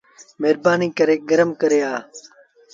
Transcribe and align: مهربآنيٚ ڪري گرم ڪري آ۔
مهربآنيٚ 0.41 0.95
ڪري 0.97 1.15
گرم 1.29 1.49
ڪري 1.61 1.79
آ۔ 1.93 1.93